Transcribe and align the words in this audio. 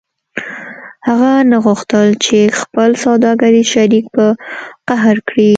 هغه 1.07 1.31
نه 1.51 1.57
غوښتل 1.65 2.07
چې 2.25 2.37
خپل 2.59 2.89
سوداګریز 3.05 3.67
شریک 3.75 4.05
په 4.15 4.25
قهر 4.87 5.17
کړي 5.27 5.49